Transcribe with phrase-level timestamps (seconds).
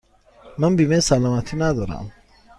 [0.57, 2.11] من بیمه سلامتی ندارم.